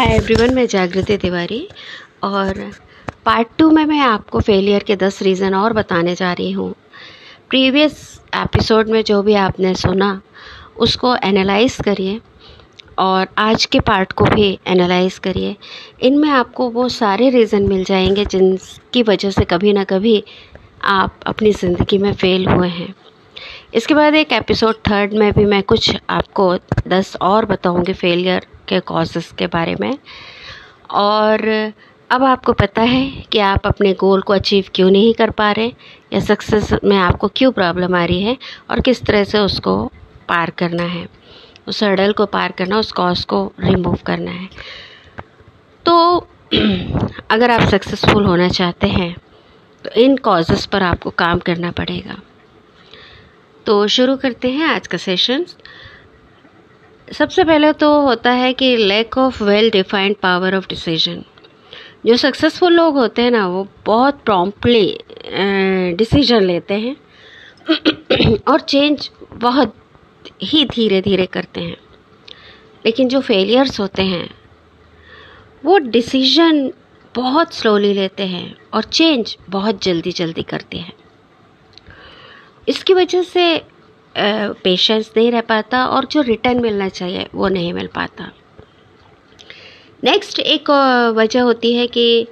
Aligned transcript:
Hi 0.00 0.14
everyone 0.16 0.54
मैं 0.54 0.66
जागृति 0.66 1.16
तिवारी 1.16 1.68
और 2.22 2.58
पार्ट 3.24 3.48
टू 3.58 3.70
में 3.70 3.84
मैं 3.86 3.98
आपको 4.00 4.40
फेलियर 4.40 4.82
के 4.82 4.96
दस 4.96 5.22
रीज़न 5.22 5.54
और 5.54 5.72
बताने 5.72 6.14
जा 6.14 6.32
रही 6.32 6.50
हूँ। 6.50 6.74
प्रीवियस 7.50 8.20
एपिसोड 8.36 8.88
में 8.88 9.02
जो 9.04 9.22
भी 9.22 9.34
आपने 9.34 9.74
सुना, 9.74 10.20
उसको 10.78 11.14
एनालाइज 11.16 11.76
करिए 11.84 12.20
और 12.98 13.26
आज 13.38 13.64
के 13.64 13.80
पार्ट 13.80 14.12
को 14.12 14.24
भी 14.24 14.58
एनालाइज 14.66 15.18
करिए। 15.18 15.56
इनमें 16.00 16.28
आपको 16.28 16.70
वो 16.70 16.88
सारे 16.88 17.28
रीज़न 17.30 17.68
मिल 17.68 17.84
जाएँगे 17.84 18.24
जिनकी 18.24 19.02
वजह 19.02 19.30
से 19.30 19.44
कभी 19.44 19.72
ना 19.72 19.84
कभी 19.84 20.24
आप 20.82 21.20
अपनी 21.26 21.52
ज़िंदगी 21.52 21.98
में 21.98 22.12
फ़ेल 22.12 22.46
हुए 22.46 22.68
हैं। 22.68 22.94
इसके 23.74 23.94
बाद 23.94 24.14
एक 24.14 24.32
एपिसोड 24.32 24.74
थर्ड 24.74 25.12
में 25.12 25.32
भी 25.32 25.44
मैं 25.44 25.62
कुछ 25.62 25.96
आपको 26.10 26.56
दस 26.88 27.16
और 27.22 27.44
बताऊँगी 27.44 27.92
फेलियर 27.92 28.46
के 28.70 28.80
कॉजेस 28.80 29.32
के 29.38 29.46
बारे 29.46 29.76
में। 29.80 29.98
और 30.90 31.72
अब 32.10 32.24
आपको 32.24 32.52
पता 32.52 32.82
है 32.82 33.10
कि 33.32 33.38
आप 33.38 33.66
अपने 33.66 33.92
गोल 33.92 34.22
को 34.22 34.32
अचीव 34.32 34.64
क्यों 34.74 34.90
नहीं 34.90 35.14
कर 35.14 35.30
पा 35.30 35.52
रहे, 35.52 35.72
या 36.12 36.20
सक्सेस 36.20 36.72
में 36.84 36.96
आपको 36.96 37.28
क्यों 37.28 37.52
प्रॉब्लम 37.52 37.94
आ 37.94 38.04
रही 38.04 38.22
है, 38.22 38.36
और 38.70 38.80
किस 38.80 39.02
तरह 39.02 39.24
से 39.24 39.38
उसको 39.38 39.92
पार 40.28 40.50
करना 40.50 40.82
है। 40.82 41.08
उस 41.68 41.82
हर्डल 41.82 42.12
को 42.12 42.26
पार 42.26 42.52
करना, 42.52 42.78
उस 42.78 42.92
कॉज 42.92 43.24
को 43.24 43.52
रिमूव 43.60 43.98
करना 44.06 44.30
है। 44.30 44.48
तो 45.86 46.26
अगर 47.30 47.50
आप 47.50 47.68
सक्सेसफुल 47.68 48.24
होना 48.24 48.48
चाहते 48.48 48.86
हैं 48.88 49.16
तो 49.84 49.90
इन 49.90 50.16
कॉजेस 50.16 50.66
पर 50.66 50.82
आपको 50.82 51.10
काम 51.10 51.38
करना 51.38 51.70
पड़ेगा। 51.70 52.16
तो 53.66 53.86
शुरू 53.86 54.16
करते 54.16 54.50
हैं 54.50 54.66
आज 54.66 54.86
का 54.86 54.98
सेशन 54.98 55.46
सबसे 57.10 57.44
पहले 57.44 57.72
तो 57.72 57.88
होता 58.00 58.30
है 58.30 58.52
कि 58.52 58.76
lack 58.76 59.16
of 59.18 59.42
well 59.44 59.70
defined 59.70 60.16
power 60.16 60.54
of 60.54 60.68
decision 60.68 61.22
जो 62.06 62.16
सक्सेसफुल 62.16 62.72
लोग 62.72 62.96
होते 62.96 63.22
हैं 63.22 63.30
ना, 63.30 63.46
वो 63.46 63.66
बहुत 63.86 64.20
प्रॉम्पली 64.24 64.98
डिसीज़न 65.96 66.42
लेते 66.42 66.74
हैं 66.74 66.96
और 68.48 68.60
चेंज 68.60 69.10
बहुत 69.34 69.74
ही 70.42 70.64
धीरे 70.64 71.00
धीरे 71.00 71.26
करते 71.26 71.60
हैं. 71.60 71.76
लेकिन 72.86 73.08
जो 73.08 73.20
फेलियर्स 73.20 73.80
होते 73.80 74.02
हैं, 74.02 74.28
वो 75.64 75.78
डिसीज़न 75.78 76.70
बहुत 77.14 77.54
स्लोली 77.54 77.92
लेते 77.94 78.26
हैं 78.26 78.56
और 78.74 78.82
चेंज 78.82 79.36
बहुत 79.48 79.82
जल्दी 79.82 80.12
जल्दी 80.12 80.42
करते 80.42 80.78
हैं. 80.78 80.92
इसकी 82.68 82.94
वजह 82.94 83.22
से 83.22 83.44
पेशेंस 84.14 85.10
नहीं 85.16 85.30
रह 85.32 85.40
पाता 85.48 85.84
और 85.86 86.04
जो 86.10 86.20
रिटर्न 86.22 86.60
मिलना 86.60 86.88
चाहिए, 86.90 87.26
वो 87.34 87.48
नहीं 87.48 87.72
मिल 87.72 87.86
पाता। 87.94 88.30
नेक्स्ट 90.04 90.38
एक 90.38 90.70
वजह 91.16 91.42
होती 91.42 91.72
है 91.74 91.86
कि 91.88 92.26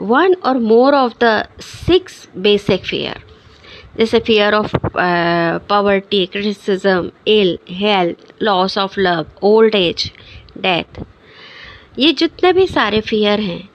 वन 0.00 0.34
और 0.44 0.58
more 0.60 0.94
of 0.94 1.12
the 1.22 1.44
six 1.62 2.26
basic 2.38 2.84
fear 2.84 3.22
जैसे 3.98 4.18
fear 4.20 4.54
of 4.54 4.76
poverty 5.68 6.24
criticism 6.26 7.10
ill 7.28 7.58
health 7.70 8.32
loss 8.42 8.78
of 8.78 8.98
love 9.00 9.26
old 9.42 9.74
age 9.74 10.10
death 10.58 11.02
ये 11.98 12.12
जितने 12.12 12.52
भी 12.52 12.66
सारे 12.66 13.00
फियर 13.00 13.40
हैं, 13.40 13.68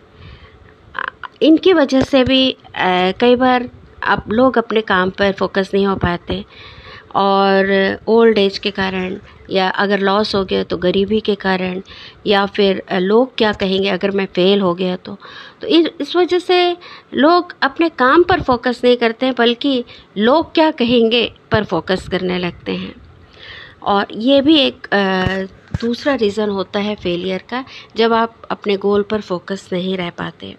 इनकी 1.42 1.74
वजह 1.74 2.02
से 2.02 2.24
भी 2.24 2.56
कई 2.76 3.36
बार 3.36 3.70
आप 4.04 4.30
लोग 4.32 4.58
अपने 4.58 4.82
काम 4.82 5.10
पर 5.20 5.32
फोकस 5.40 5.72
नहीं 5.74 5.86
हो 5.88 5.96
पाते। 5.96 6.44
और 7.16 8.00
ओल्ड 8.08 8.38
एज 8.38 8.58
के 8.58 8.72
कारण, 8.72 9.18
या 9.50 9.70
अगर 9.70 10.00
लॉस 10.00 10.34
हो 10.36 10.44
गया 10.46 10.64
तो 10.64 10.78
गरीबी 10.78 11.20
के 11.20 11.36
कारण, 11.36 11.82
या 12.28 12.46
फिर 12.46 12.82
लोग 12.94 13.36
क्या 13.38 13.52
कहेंगे 13.54 13.90
अगर 13.90 14.12
मैं 14.12 14.26
फेल 14.26 14.62
हो 14.62 14.74
गया 14.74 14.96
तो। 14.96 15.18
तो 15.62 15.68
इस 15.68 16.16
वजह 16.16 16.40
से 16.40 16.78
लोग 17.16 17.54
अपने 17.62 17.90
काम 17.90 18.24
पर 18.24 18.42
फोकस 18.42 18.82
नहीं 18.84 18.98
करते 18.98 19.26
हैं, 19.26 19.36
बल्कि 19.38 19.84
लोग 20.18 20.54
क्या 20.54 20.70
कहेंगे 20.74 21.32
पर 21.52 21.64
फोकस 21.66 22.08
करने 22.08 22.38
लगते 22.40 22.76
हैं। 22.76 22.94
और 23.84 24.08
ये 24.14 24.42
भी 24.42 24.58
एक 24.60 24.88
दूसरा 25.82 26.14
रीज़न 26.16 26.50
होता 26.50 26.80
है 26.80 26.96
फेलियर 26.96 27.44
का, 27.50 27.64
जब 27.96 28.14
आप 28.14 28.42
अपने 28.52 28.76
गोल 28.78 29.04
पर 29.04 29.22
फोकस 29.22 29.70
नहीं 29.74 29.98
रह 29.98 30.10
पाते। 30.10 30.56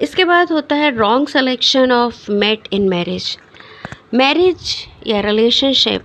इसके 0.00 0.24
बाद 0.24 0.52
होता 0.52 0.74
है 0.76 0.96
wrong 0.96 1.28
selection 1.28 1.92
of 1.92 2.30
mate 2.30 2.68
in 2.72 2.88
marriage 2.88 3.36
marriage 4.14 4.74
या 5.06 5.20
रिलेशनशिप 5.20 6.04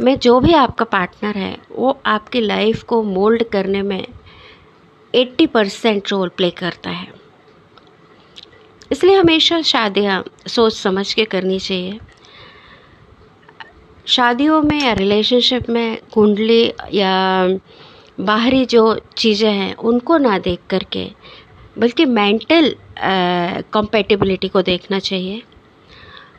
में 0.00 0.18
जो 0.18 0.38
भी 0.40 0.52
आपका 0.52 0.84
पार्टनर 0.84 1.38
है, 1.38 1.56
वो 1.72 2.00
आपकी 2.06 2.40
लाइफ 2.40 2.82
को 2.82 3.02
मोल्ड 3.02 3.42
करने 3.42 3.82
में 3.82 4.06
80 5.14 5.46
परसेंट 5.46 6.10
रोल 6.12 6.28
प्ले 6.28 6.50
करता 6.50 6.90
है। 6.90 7.12
इसलिए 8.92 9.16
हमेशा 9.16 9.62
शादियाँ 9.62 10.24
सोच 10.46 10.74
समझ 10.74 11.12
के 11.14 11.24
करनी 11.24 11.58
चाहिए। 11.58 11.98
शादियों 14.06 14.62
में 14.62 14.80
या 14.82 14.92
रिलेशनशिप 14.92 15.68
में 15.68 15.98
कुंडली 16.12 16.72
या 16.92 17.14
बाहरी 18.20 18.64
जो 18.64 19.00
चीज़ें 19.16 19.52
हैं, 19.52 19.74
उनको 19.74 20.18
ना 20.18 20.38
देख 20.38 20.60
करके, 20.70 21.10
बल्कि 21.78 22.04
मेंटल 22.04 22.74
कंपेटिबिलिटी 23.72 24.48
को 24.48 24.62
देखना 24.62 24.98
चाहिए। 24.98 25.42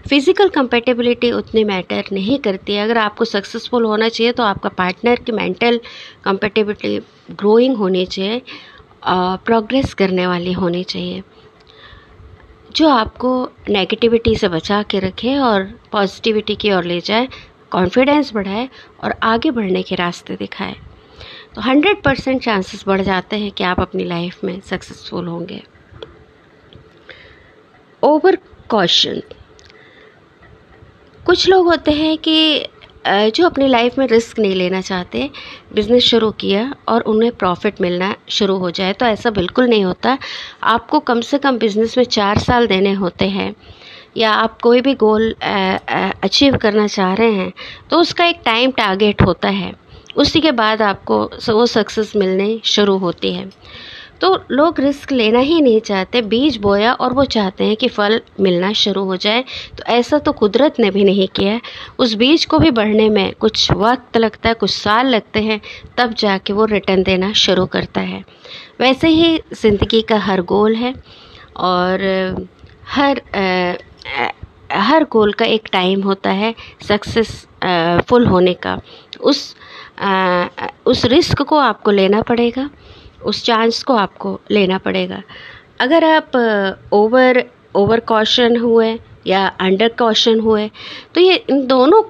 फ़िज़िकल 0.10 0.50
कंपेटेबिलिटी 0.50 1.32
उतनी 1.32 1.64
मैटर 1.64 2.06
नहीं 2.12 2.38
करती 2.40 2.74
है। 2.74 2.84
अगर 2.84 2.98
आपको 2.98 3.26
सक्सेसफुल 3.26 3.86
होना 3.86 4.08
चाहिए 4.10 4.32
तो 4.34 4.44
आपका 4.44 4.70
पार्टनर 4.78 5.20
की 5.20 5.32
मेंटल 5.32 5.80
कंपेटेबिलिटी 6.26 7.00
ग्रोइंग 7.32 7.76
होनी 7.78 8.06
चाहिए 8.06 8.42
प्रोग्रेस 9.06 9.94
करने 9.94 10.28
वाली 10.28 10.54
होनी 10.54 10.84
चाहिए। 10.84 11.24
जो 12.72 12.88
आपको 12.90 13.30
नेगेटिविटी 13.70 14.36
से 14.36 14.48
बचा 14.50 14.82
के 14.84 15.00
रखे 15.00 15.36
और 15.38 15.64
पॉजिटिविटी 15.92 16.56
की 16.56 16.72
ओर 16.72 16.84
ले 16.84 17.00
जाए 17.02 17.28
कॉन्फिडेंस 17.72 18.34
बढ़ाए 18.34 18.68
और 19.04 19.16
आगे 19.24 19.52
बढ़ने 19.52 19.82
के 19.84 19.96
रास्ते 19.96 20.36
दिखाए 20.36 20.76
तो 21.56 21.62
हंड्रेड 21.62 22.02
परसेंट 22.04 22.42
चांसेस 22.42 22.84
बढ़ 22.88 23.02
जाते 23.02 23.36
हैं 23.36 23.52
कि 23.52 23.64
आप 23.64 23.80
अपनी 23.80 24.04
लाइफ 24.04 24.44
में 24.44 24.60
सक्सेसफुल 24.62 25.28
होंगे। 25.28 25.62
ओवर 28.04 28.38
कॉशन 28.70 29.22
कुछ 31.28 31.48
लोग 31.50 31.66
होते 31.68 31.92
हैं 31.92 32.18
कि 32.18 32.68
जो 33.08 33.46
अपनी 33.46 33.68
लाइफ 33.68 33.98
में 34.00 34.06
रिस्क 34.08 34.38
नहीं 34.40 34.56
लेना 34.56 34.80
चाहते 34.82 35.30
बिज़नेस 35.76 36.04
शुरू 36.04 36.30
किया 36.34 36.62
और 36.90 37.02
उन्हें 37.04 37.32
प्रॉफिट 37.34 37.82
मिलना 37.82 38.14
शुरू 38.30 38.56
हो 38.58 38.70
जाए 38.72 38.94
तो 38.94 39.06
ऐसा 39.06 39.30
बिल्कुल 39.32 39.68
नहीं 39.68 39.84
होता। 39.86 40.18
आपको 40.66 41.00
कम 41.02 41.22
से 41.22 41.38
कम 41.38 41.58
बिज़नेस 41.58 41.98
में 41.98 42.04
चार 42.06 42.38
साल 42.40 42.68
देने 42.68 42.94
होते 42.94 43.26
हैं, 43.28 43.54
या 44.18 44.32
आप 44.32 44.62
कोई 44.62 44.82
भी 44.82 44.94
गोल 44.96 45.32
अचीव 45.42 46.58
करना 46.58 46.88
चाह 46.88 47.14
रहे 47.14 47.32
हैं 47.34 47.52
तो 47.90 48.00
उसका 48.00 48.26
एक 48.26 48.42
टाइम 48.46 48.72
टारगेट 48.74 49.22
होता 49.22 49.50
है। 49.50 49.74
उसी 50.18 50.42
के 50.42 50.52
बाद 50.54 50.82
आपको 50.82 51.24
वो 51.50 51.66
सक्सेस 51.68 52.14
मिलने 52.16 52.60
शुरू 52.66 52.98
होती 52.98 53.34
है। 53.34 53.50
तो 54.22 54.34
लोग 54.52 54.80
रिस्क 54.80 55.12
लेना 55.12 55.40
ही 55.40 55.60
नहीं 55.62 55.80
चाहते 55.82 56.22
बीज 56.24 56.58
बोया 56.58 56.94
और 56.94 57.14
वो 57.14 57.24
चाहते 57.26 57.64
हैं 57.64 57.76
कि 57.76 57.88
फल 57.88 58.20
मिलना 58.40 58.72
शुरू 58.74 59.04
हो 59.06 59.16
जाए। 59.18 59.44
तो 59.78 59.84
ऐसा 59.88 60.18
तो 60.20 60.32
कुदरत 60.34 60.80
ने 60.80 60.90
भी 60.92 61.04
नहीं 61.04 61.28
किया 61.36 61.60
उस 62.00 62.14
बीज 62.16 62.46
को 62.46 62.60
भी 62.60 62.72
बढ़ने 62.72 63.10
में 63.10 63.34
कुछ 63.40 63.72
वक्त 63.74 64.18
लगता 64.18 64.50
है 64.50 64.56
कुछ 64.56 64.72
साल 64.72 65.08
लगते 65.08 65.42
हैं 65.42 65.60
तब 65.98 66.14
जाके 66.14 66.54
वो 66.54 66.66
रिटर्न 66.66 67.04
देना 67.04 67.32
शुरू 67.36 67.66
करता 67.68 68.02
है। 68.02 68.24
वैसे 68.80 69.08
ही 69.10 69.38
ज़िंदगी 69.54 70.02
का 70.02 70.18
हर 70.20 70.42
गोल 70.44 70.76
है 70.76 70.94
और 71.58 72.06
हर 72.90 73.22
आ, 73.36 73.76
हर 74.72 75.04
गोल 75.12 75.32
का 75.34 75.46
एक 75.46 75.68
टाइम 75.72 76.02
होता 76.04 76.30
है 76.32 76.54
सक्सेस 76.88 77.30
फुल 78.10 78.26
होने 78.28 78.54
का। 78.56 78.80
उस 79.22 79.56
आ, 80.00 80.48
उस 80.86 81.06
रिस्क 81.06 81.42
को 81.42 81.58
आपको 81.58 81.92
लेना 81.92 82.22
पड़ेगा। 82.22 82.70
उस 83.22 83.44
चांस 83.44 83.82
को 83.84 83.96
आपको 83.96 84.40
लेना 84.52 84.78
पड़ेगा। 84.78 85.22
अगर 85.80 86.04
आप 86.06 86.36
ओवर 86.94 87.44
ओवर 87.76 88.00
कॉशन 88.00 88.58
हुए 88.58 88.98
या 89.28 89.46
अंडर 89.62 89.90
कॉशन 90.00 90.40
हुए 90.40 90.70
तो 91.16 91.22
ये 91.22 91.36
इन 91.50 91.66
दोनों 91.68 92.02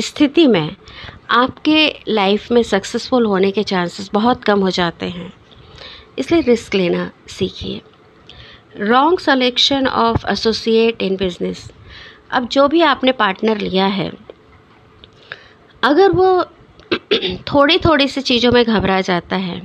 स्थिति 0.00 0.46
में 0.46 0.76
आपके 1.30 1.86
लाइफ 2.08 2.50
में 2.52 2.62
सक्सेसफुल 2.62 3.26
होने 3.26 3.50
के 3.50 3.62
चांसेस 3.62 4.10
बहुत 4.12 4.44
कम 4.44 4.60
हो 4.60 4.70
जाते 4.70 5.06
हैं। 5.06 5.32
इसलिए 6.18 6.40
रिस्क 6.40 6.74
लेना 6.74 7.10
सीखिए। 7.28 7.80
Wrong 8.78 9.18
selection 9.18 9.86
of 9.86 10.26
associate 10.26 11.02
in 11.02 11.16
business 11.16 11.70
अब 12.30 12.48
जो 12.48 12.66
भी 12.68 12.80
आपने 12.82 13.12
पार्टनर 13.12 13.58
लिया 13.58 13.86
है, 13.86 14.10
अगर 15.82 16.12
वो 16.12 16.44
थोड़ी 17.52 17.78
थोड़ी 17.78 18.06
सी 18.08 18.20
चीज़ों 18.22 18.52
में 18.52 18.64
घबरा 18.64 19.00
जाता 19.00 19.36
है 19.36 19.60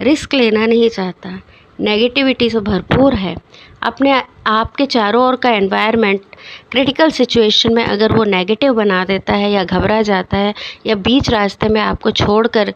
रिस्क 0.00 0.34
लेना 0.34 0.66
नहीं 0.66 0.88
चाहता। 0.90 1.40
नेगेटिविटी 1.78 2.48
से 2.50 2.60
भरपूर 2.60 3.14
है। 3.14 3.36
अपने 3.82 4.12
आपके 4.46 4.84
चारों 4.86 5.22
ओर 5.24 5.36
का 5.36 5.50
एनवायरनमेंट 5.50 6.20
क्रिटिकल 6.70 7.10
सिचुएशन 7.10 7.74
में 7.74 7.84
अगर 7.84 8.12
वो 8.12 8.24
नेगेटिव 8.24 8.74
बना 8.74 9.04
देता 9.04 9.34
है 9.34 9.50
या 9.52 9.64
घबरा 9.64 10.00
जाता 10.02 10.36
है 10.36 10.54
या 10.86 10.94
बीच 10.94 11.30
रास्ते 11.30 11.68
में 11.68 11.80
आपको 11.80 12.10
छोड़कर 12.10 12.72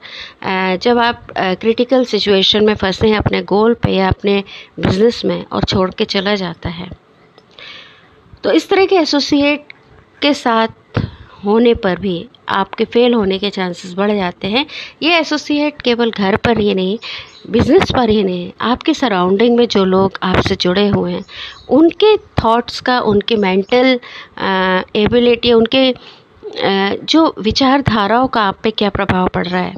जब 0.83 0.99
आप 0.99 1.27
क्रिटिकल 1.33 2.05
सिचुएशन 2.05 2.65
में 2.65 2.75
फंसे 2.75 3.09
हैं 3.09 3.19
अपने 3.19 3.43
गोल 3.43 3.75
पे 3.75 3.93
या 3.93 4.09
अपने 4.09 4.43
बिज़नेस 4.81 5.25
में 5.25 5.45
और 5.45 5.65
छोड़ 5.65 5.91
के 5.91 6.05
चला 6.05 6.35
जाता 6.35 6.69
है। 6.69 6.91
तो 8.45 8.51
इस 8.51 8.69
तरह 8.69 8.87
के 8.87 8.97
एसोसिएट 8.97 9.73
के 10.23 10.35
साथ 10.35 11.01
होने 11.45 11.75
पर 11.75 11.99
भी 12.01 12.29
आपके 12.49 12.85
फेल 12.85 13.15
होने 13.15 13.39
के 13.39 13.51
चांसेस 13.51 13.95
बढ़ 13.95 14.13
जाते 14.13 14.49
हैं। 14.49 14.67
ये 15.03 15.19
एसोसिएट 15.19 15.83
केवल 15.83 16.11
घर 16.11 16.37
पर 16.37 16.59
ही 16.59 16.75
नहीं 16.75 16.99
बिज़नेस 17.51 17.91
पर 17.97 18.11
ही 18.11 18.23
नहीं 18.25 18.51
आपके 18.61 18.95
सराउंडिंग 18.95 19.57
में 19.57 19.67
जो 19.69 19.85
लोग 19.85 20.19
आपसे 20.23 20.57
जुड़े 20.57 20.87
हुए 20.89 21.13
हैं 21.13 21.25
उनके 21.69 22.17
थॉट्स 22.17 22.81
का 22.81 23.01
उनके 23.01 23.37
मेंटल 23.37 24.01
एबिलिटी 24.97 25.53
उनके 25.53 25.93
uh, 25.93 27.05
जो 27.05 27.35
विचारधाराओं 27.39 28.27
का 28.29 28.43
आप 28.43 28.59
पे 28.63 28.71
क्या 28.71 28.91
प्रभाव 28.91 29.29
पड़ 29.29 29.47
रहा 29.47 29.63
है 29.63 29.75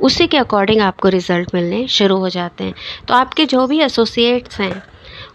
उसी 0.00 0.26
के 0.26 0.36
अकॉर्डिंग 0.36 0.80
आपको 0.80 1.08
रिज़ल्ट 1.08 1.54
मिलने 1.54 1.86
शुरू 1.88 2.16
हो 2.16 2.28
जाते 2.28 2.64
हैं। 2.64 2.74
तो 3.08 3.14
आपके 3.14 3.44
जो 3.46 3.66
भी 3.66 3.80
एसोसिएट्स 3.80 4.60
हैं 4.60 4.82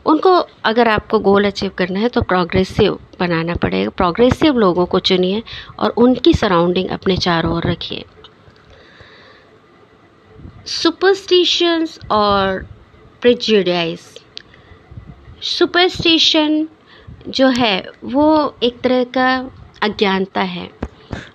उनको 0.09 0.29
अगर 0.65 0.87
आपको 0.87 1.19
गोल 1.19 1.45
अचीव 1.45 1.71
करना 1.77 1.99
है 1.99 2.09
तो 2.09 2.21
प्रोग्रेसिव 2.21 2.99
बनाना 3.19 3.55
पड़ेगा। 3.55 3.89
प्रोग्रेसिव 3.89 4.57
लोगों 4.57 4.85
को 4.85 4.99
चुनिए 4.99 5.43
और 5.79 5.89
उनकी 5.97 6.33
सराउंडिंग 6.33 6.89
अपने 6.89 7.17
चारों 7.17 7.53
ओर 7.55 7.67
रखिए। 7.67 8.05
सुपरस्टिशंस 10.65 11.99
और 12.11 12.65
प्रिजुडाइज 13.21 13.99
सुपरस्टिशन 15.41 16.67
जो 17.27 17.47
है, 17.47 17.89
वो 18.03 18.55
एक 18.63 18.81
तरह 18.81 19.03
का 19.03 19.51
अज्ञानता 19.83 20.41
है। 20.41 20.78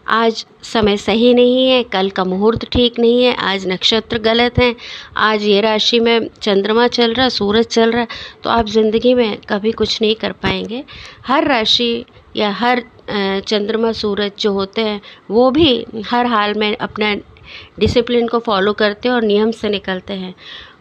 आज 0.08 0.44
समय 0.64 0.96
सही 0.96 1.32
नहीं 1.34 1.68
है, 1.68 1.82
कल 1.84 2.10
का 2.10 2.24
मुहूर्त 2.24 2.64
ठीक 2.72 2.98
नहीं 2.98 3.24
है, 3.24 3.34
आज 3.36 3.66
नक्षत्र 3.68 4.18
गलत 4.20 4.58
हैं, 4.58 4.74
आज 5.18 5.42
ये 5.44 5.60
राशि 5.60 6.00
में 6.00 6.28
चंद्रमा 6.42 6.86
चल 6.88 7.14
रहा, 7.14 7.28
सूरज 7.30 7.66
चल 7.66 7.92
रहा 7.92 8.06
तो 8.44 8.50
आप 8.50 8.66
ज़िंदगी 8.68 9.14
में 9.14 9.36
कभी 9.48 9.72
कुछ 9.72 10.00
नहीं 10.02 10.14
कर 10.14 10.32
पाएँगे। 10.34 10.82
हर 11.26 11.48
राशि 11.48 12.04
या 12.36 12.50
हर 12.52 12.82
चंद्रमा, 13.08 13.92
सूरज 13.92 14.32
जो 14.40 14.52
होते 14.52 14.80
हैं, 14.80 15.00
वो 15.30 15.50
भी 15.50 15.84
हर 16.06 16.26
हाल 16.26 16.54
में 16.54 16.76
अपना 16.76 17.14
डिसिप्लिन 17.78 18.28
को 18.28 18.38
फॉलो 18.38 18.72
करते 18.72 19.08
हैं 19.08 19.14
और 19.14 19.22
नियम 19.22 19.50
से 19.52 19.68
निकलते 19.68 20.12
हैं। 20.14 20.34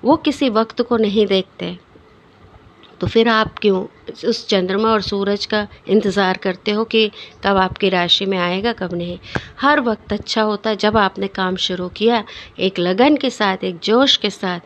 वो 0.04 0.16
किसी 0.18 0.50
वक्त 0.52 0.82
को 0.82 0.98
नहीं 0.98 1.26
देखते। 1.28 1.78
तो 3.02 3.08
फिर 3.08 3.28
आप 3.28 3.60
क्यों 3.60 3.84
उस 4.26 4.48
चंद्रमा 4.48 4.90
और 4.90 5.02
सूरज 5.02 5.46
का 5.46 5.68
इंतज़ार 5.88 6.38
करते 6.38 6.72
हो 6.72 6.84
कि 6.86 7.10
कब 7.46 7.58
आपकी 7.58 7.90
राशि 7.90 8.26
में 8.26 8.38
आएगा, 8.38 8.74
कब 8.74 8.94
नहीं। 8.94 9.18
हर 9.62 9.80
वक्त 9.82 10.14
अच्छा 10.14 10.42
होता 10.42 10.70
है 10.70 10.76
जब 10.78 10.98
आपने 10.98 11.28
काम 11.30 11.56
शुरू 11.58 11.88
किया, 11.90 12.24
एक 12.60 12.80
लगन 12.80 13.18
के 13.18 13.30
साथ, 13.30 13.64
एक 13.64 13.80
जोश 13.84 14.18
के 14.18 14.30
साथ, 14.30 14.60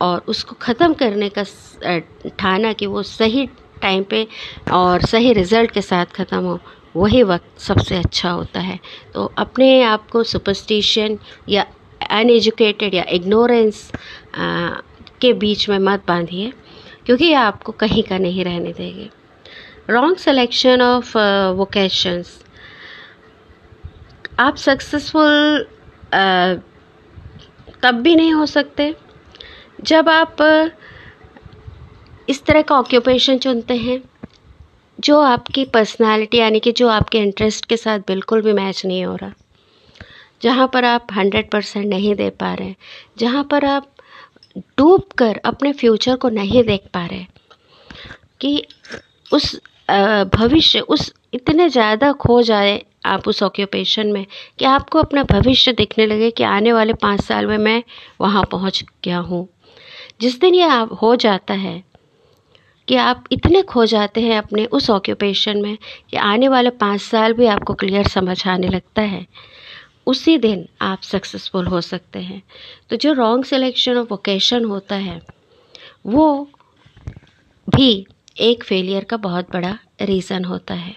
और 0.00 0.24
उसको 0.28 0.56
ख़त्म 0.62 0.94
करने 0.94 1.28
का 1.38 1.44
ठाना 2.38 2.72
कि 2.72 2.86
वो 2.86 3.02
सही 3.02 3.46
टाइम 3.82 4.02
पे 4.04 4.26
और 4.72 5.04
सही 5.06 5.32
रिज़ल्ट 5.32 5.70
के 5.70 5.82
साथ 5.82 6.06
ख़त्म 6.14 6.38
हो, 6.38 6.58
वही 6.96 7.22
वक्त 7.22 7.60
सबसे 7.60 7.96
अच्छा 7.96 8.30
होता 8.30 8.60
है। 8.60 8.78
तो 9.14 9.24
अपने 9.38 9.82
आप 9.84 10.10
को 10.10 10.22
सुपरस्टिशन 10.24 11.18
या 11.48 11.66
अनएजुकेटेड 12.10 12.94
या 12.94 13.04
इग्नोरेंस 13.10 13.90
के 15.20 15.32
बीच 15.34 15.68
में 15.68 15.78
मत 15.78 16.04
बांधिए। 16.08 16.52
क्योंकि 17.06 17.24
ये 17.24 17.34
आपको 17.34 17.72
कहीं 17.72 18.02
का 18.02 18.18
नहीं 18.18 18.44
रहने 18.44 18.72
देंगे। 18.72 19.08
रॉन्ग 19.90 20.16
सेलेक्शन 20.16 20.82
ऑफ़ 20.82 21.16
वोकेशंस 21.56 22.38
आप 24.38 24.56
सक्सेसफुल 24.56 25.66
uh, 26.06 26.60
तब 27.82 27.94
भी 27.94 28.16
नहीं 28.16 28.32
हो 28.32 28.46
सकते। 28.46 28.94
जब 29.80 30.08
आप 30.08 30.36
uh, 30.36 30.70
इस 32.28 32.44
तरह 32.44 32.62
का 32.62 32.74
ऑक्यूपेशन 32.74 33.38
चुनते 33.38 33.74
हैं 33.76 34.02
जो 35.00 35.20
आपकी 35.20 35.64
पर्सनालिटी 35.64 36.38
यानी 36.38 36.60
कि 36.60 36.72
जो 36.72 36.88
आपके 36.88 37.18
इंटरेस्ट 37.18 37.66
के 37.66 37.76
साथ 37.76 37.98
बिल्कुल 37.98 38.42
भी 38.42 38.52
मैच 38.52 38.84
नहीं 38.86 39.04
हो 39.04 39.14
रहा 39.16 39.32
जहाँ 40.42 40.70
पर 40.74 40.84
आप 40.84 41.06
हंड्रेड 41.12 41.50
परसेंट 41.50 41.86
नहीं 41.86 42.14
दे 42.14 42.30
पा 42.30 42.54
रहे 42.54 42.74
जहाँ 43.18 43.44
पर 43.44 43.64
आप 43.64 43.95
डूब 44.56 45.04
कर 45.18 45.40
अपने 45.44 45.72
फ्यूचर 45.72 46.16
को 46.16 46.28
नहीं 46.28 46.62
देख 46.64 46.86
पा 46.94 47.04
रहे। 47.06 47.26
कि 48.40 48.62
उस 49.32 49.54
भविष्य, 50.36 50.80
उस 50.80 51.12
इतने 51.34 51.68
ज़्यादा 51.68 52.12
खो 52.12 52.40
जाए 52.42 52.82
आप 53.06 53.28
उस 53.28 53.42
ऑक्यूपेशन 53.42 54.06
में 54.12 54.24
कि 54.58 54.64
आपको 54.64 54.98
अपना 54.98 55.22
भविष्य 55.22 55.72
देखने 55.72 56.06
लगे 56.06 56.30
कि 56.30 56.42
आने 56.44 56.72
वाले 56.72 56.92
पाँच 56.92 57.20
साल 57.20 57.46
में 57.46 57.58
मैं 57.58 57.82
वहाँ 58.20 58.44
पहुँच 58.44 58.84
गया 59.04 59.18
हूँ। 59.18 59.46
जिस 60.20 60.40
दिन 60.40 60.54
ये 60.54 60.62
आप, 60.62 60.98
हो 61.02 61.14
जाता 61.16 61.54
है 61.54 61.82
कि 62.88 62.96
आप 62.96 63.24
इतने 63.32 63.62
खो 63.62 63.84
जाते 63.86 64.20
हैं 64.20 64.38
अपने 64.38 64.64
उस 64.66 64.88
ऑक्यूपेशन 64.90 65.62
में 65.62 65.76
कि 66.10 66.16
आने 66.16 66.48
वाले 66.48 66.70
पाँच 66.72 67.00
साल 67.00 67.32
भी 67.32 67.46
आपको 67.46 67.74
क्लियर 67.74 68.08
समझ 68.08 68.46
आने 68.48 68.68
लगता 68.68 69.02
है। 69.02 69.26
उसी 70.06 70.36
दिन 70.38 70.66
आप 70.82 71.02
सक्सेसफुल 71.02 71.66
हो 71.66 71.80
सकते 71.80 72.18
हैं। 72.18 72.42
तो 72.90 72.96
जो 72.96 73.12
रॉन्ग 73.12 73.44
सिलेक्शन 73.44 73.96
ऑफ़ 73.96 74.08
वोकेशन 74.10 74.64
होता 74.64 74.96
है, 74.96 75.20
वो 76.06 76.48
भी 77.68 78.06
एक 78.40 78.64
फेलियर 78.64 79.04
का 79.04 79.16
बहुत 79.18 79.50
बड़ा 79.52 79.78
रीज़न 80.02 80.44
होता 80.44 80.74
है। 80.74 80.94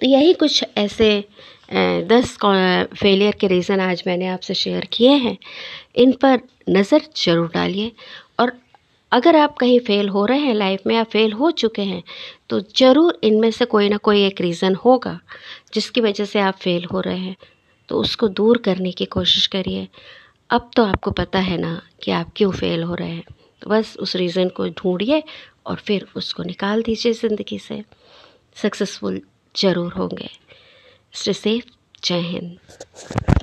तो 0.00 0.06
यही 0.06 0.32
कुछ 0.34 0.64
ऐसे 0.78 1.24
दस 2.06 2.36
फेलियर 2.94 3.34
के 3.40 3.46
रीज़न 3.48 3.80
आज 3.80 4.02
मैंने 4.06 4.26
आपसे 4.28 4.54
शेयर 4.54 4.88
किए 4.92 5.10
हैं। 5.10 5.36
इन 5.96 6.12
पर 6.22 6.40
नज़र 6.68 7.02
ज़रूर 7.16 7.50
डालिए। 7.54 7.92
अगर 9.12 9.36
आप 9.36 9.56
कहीं 9.56 9.78
फेल 9.80 10.08
हो 10.08 10.24
रहे 10.26 10.38
हैं 10.38 10.54
लाइफ 10.54 10.82
में 10.86 10.94
या 10.94 11.02
फेल 11.04 11.32
हो 11.32 11.50
चुके 11.50 11.82
हैं 11.82 12.02
तो 12.50 12.60
ज़रूर 12.76 13.18
इनमें 13.24 13.50
से 13.50 13.64
कोई 13.64 13.88
ना 13.88 13.96
कोई 13.96 14.24
एक 14.24 14.40
रीज़न 14.40 14.74
होगा 14.74 15.18
जिसकी 15.74 16.00
वजह 16.00 16.24
से 16.24 16.40
आप 16.40 16.54
फेल 16.54 16.84
हो 16.84 17.00
रहे 17.00 17.18
हैं। 17.18 17.36
तो 17.88 17.98
उसको 17.98 18.28
दूर 18.28 18.58
करने 18.58 18.92
की 18.92 19.04
कोशिश 19.04 19.46
करिए। 19.46 19.88
अब 20.50 20.70
तो 20.76 20.84
आपको 20.84 21.10
पता 21.10 21.38
है 21.38 21.56
ना 21.56 21.80
कि 22.02 22.10
आप 22.10 22.32
क्यों 22.36 22.50
फेल 22.52 22.82
हो 22.82 22.94
रहे 22.94 23.10
हैं। 23.10 23.24
बस 23.68 23.96
उस 24.00 24.16
रीज़न 24.16 24.48
को 24.48 24.68
ढूंढिए 24.68 25.22
और 25.66 25.76
फिर 25.76 26.06
उसको 26.16 26.42
निकाल 26.42 26.82
दीजिए 26.82 27.12
ज़िंदगी 27.12 27.58
से। 27.58 27.82
सक्सेसफुल 28.56 29.20
ज़रूर 29.54 29.92
होंगे। 29.92 30.30
स्टे 31.12 31.32
सेफ़ 31.32 31.64
जय 32.04 32.20
हिंद 32.20 33.41